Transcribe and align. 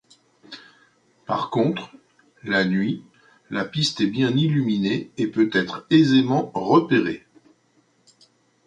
Par 1.27 1.51
contre, 1.51 1.91
la 2.41 2.65
nuit, 2.65 3.03
la 3.51 3.65
piste 3.65 4.01
est 4.01 4.07
bien 4.07 4.31
illuminée 4.31 5.11
et 5.17 5.27
peut 5.27 5.51
être 5.53 5.85
aisément 5.91 6.49
repérée. 6.55 7.23